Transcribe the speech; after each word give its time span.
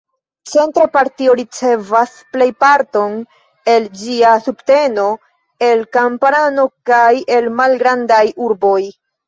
Centra 0.51 0.85
partio 0.95 1.35
ricevas 1.39 2.15
plejparton 2.37 3.19
el 3.75 3.87
ĝia 4.01 4.33
subteno 4.47 5.05
el 5.71 5.87
kamparano 6.01 6.69
kaj 6.93 7.07
el 7.39 7.55
malgrandaj 7.63 8.27
urboj. 8.51 8.79